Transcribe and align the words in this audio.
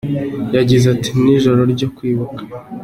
yagize 0.55 0.85
ati, 0.95 1.09
Ni 1.21 1.31
ijoro 1.37 1.61
ryo 1.73 1.87
kwibuka. 1.95 2.41